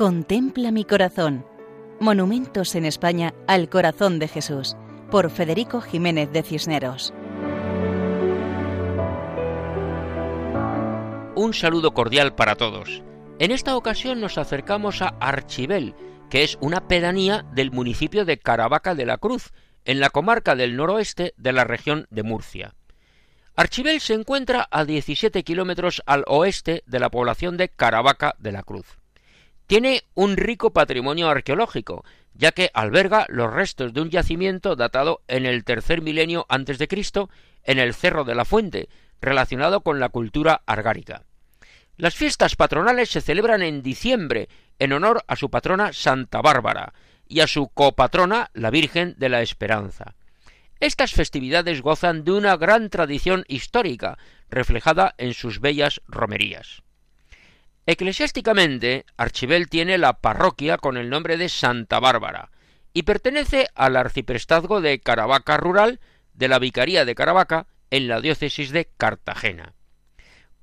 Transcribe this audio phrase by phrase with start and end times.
[0.00, 1.44] Contempla mi corazón.
[2.00, 4.74] Monumentos en España al corazón de Jesús,
[5.10, 7.12] por Federico Jiménez de Cisneros.
[11.34, 13.02] Un saludo cordial para todos.
[13.38, 15.94] En esta ocasión nos acercamos a Archibel,
[16.30, 19.52] que es una pedanía del municipio de Caravaca de la Cruz,
[19.84, 22.74] en la comarca del noroeste de la región de Murcia.
[23.54, 28.62] Archibel se encuentra a 17 kilómetros al oeste de la población de Caravaca de la
[28.62, 28.99] Cruz.
[29.70, 35.46] Tiene un rico patrimonio arqueológico, ya que alberga los restos de un yacimiento datado en
[35.46, 37.30] el tercer milenio antes de Cristo
[37.62, 38.88] en el Cerro de la Fuente,
[39.20, 41.22] relacionado con la cultura argárica.
[41.96, 44.48] Las fiestas patronales se celebran en diciembre
[44.80, 46.92] en honor a su patrona Santa Bárbara
[47.28, 50.16] y a su copatrona la Virgen de la Esperanza.
[50.80, 54.18] Estas festividades gozan de una gran tradición histórica,
[54.48, 56.82] reflejada en sus bellas romerías.
[57.90, 62.52] Eclesiásticamente, Archibel tiene la parroquia con el nombre de Santa Bárbara
[62.92, 65.98] y pertenece al arciprestazgo de Caravaca Rural
[66.32, 69.74] de la Vicaría de Caravaca en la diócesis de Cartagena.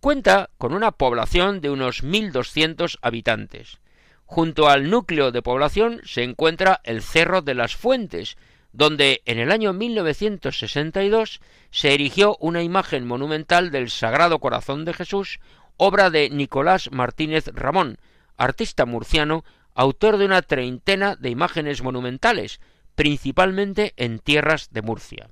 [0.00, 3.78] Cuenta con una población de unos 1.200 habitantes.
[4.26, 8.36] Junto al núcleo de población se encuentra el Cerro de las Fuentes,
[8.74, 15.40] donde en el año 1962 se erigió una imagen monumental del Sagrado Corazón de Jesús
[15.76, 17.98] obra de Nicolás Martínez Ramón,
[18.36, 19.44] artista murciano,
[19.74, 22.60] autor de una treintena de imágenes monumentales,
[22.94, 25.30] principalmente en tierras de Murcia.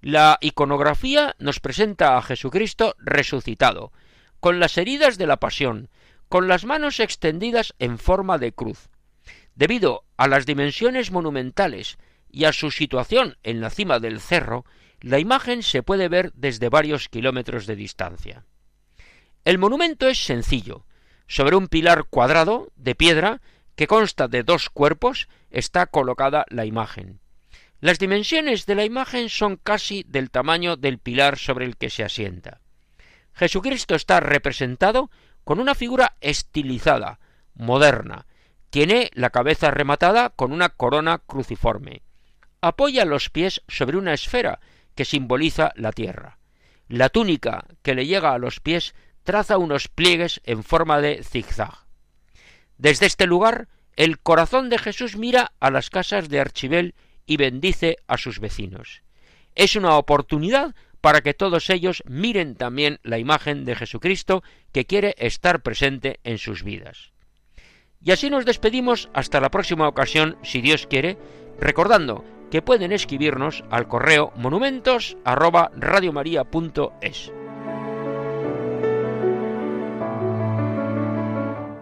[0.00, 3.92] La iconografía nos presenta a Jesucristo resucitado,
[4.40, 5.88] con las heridas de la pasión,
[6.28, 8.88] con las manos extendidas en forma de cruz.
[9.54, 11.98] Debido a las dimensiones monumentales
[12.30, 14.64] y a su situación en la cima del cerro,
[15.00, 18.44] la imagen se puede ver desde varios kilómetros de distancia.
[19.46, 20.86] El monumento es sencillo.
[21.28, 23.40] Sobre un pilar cuadrado de piedra
[23.76, 27.20] que consta de dos cuerpos está colocada la imagen.
[27.78, 32.02] Las dimensiones de la imagen son casi del tamaño del pilar sobre el que se
[32.02, 32.60] asienta.
[33.34, 35.12] Jesucristo está representado
[35.44, 37.20] con una figura estilizada,
[37.54, 38.26] moderna.
[38.70, 42.02] Tiene la cabeza rematada con una corona cruciforme.
[42.62, 44.58] Apoya los pies sobre una esfera
[44.96, 46.38] que simboliza la tierra.
[46.88, 48.94] La túnica que le llega a los pies
[49.26, 51.84] traza unos pliegues en forma de zigzag.
[52.78, 56.94] Desde este lugar, el corazón de Jesús mira a las casas de Archibel
[57.26, 59.02] y bendice a sus vecinos.
[59.54, 64.42] Es una oportunidad para que todos ellos miren también la imagen de Jesucristo
[64.72, 67.12] que quiere estar presente en sus vidas.
[68.02, 71.18] Y así nos despedimos hasta la próxima ocasión, si Dios quiere,
[71.58, 75.16] recordando que pueden escribirnos al correo monumentos